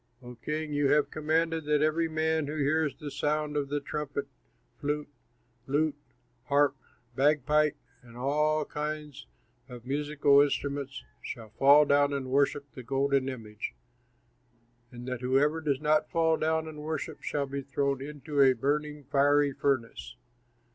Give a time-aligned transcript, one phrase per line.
[0.23, 4.27] O king, you have commanded that every man who hears the sound of the trumpet,
[4.79, 5.11] flute,
[5.67, 5.95] lute,
[6.45, 6.75] harp,
[7.15, 9.27] bagpipe, and all kinds
[9.69, 13.75] of musical instruments shall fall down and worship the golden image,
[14.91, 19.03] and that whoever does not fall down and worship shall be thrown into a burning,
[19.03, 20.15] fiery furnace.